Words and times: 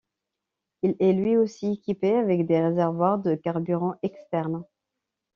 Il 0.81 0.95
est 0.99 1.13
lui 1.13 1.37
aussi 1.37 1.73
équipé 1.73 2.15
avec 2.15 2.47
des 2.47 2.59
réservoirs 2.59 3.19
de 3.19 3.35
carburants 3.35 3.99
externe. 4.01 4.63